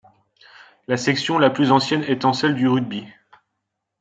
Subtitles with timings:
[0.87, 3.05] La section la plus ancienne étant celle du rugby.